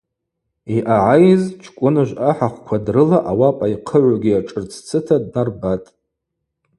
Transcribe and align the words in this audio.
Йъагӏайыз– 0.75 1.43
Чкӏвыныжв 1.63 2.17
ахӏахъвква 2.29 2.77
дрыла, 2.85 3.19
ауапӏа 3.31 3.65
йхъыгӏвугьи 3.73 4.37
ашӏырццыта 4.39 5.15
днарбатӏ. 5.23 5.89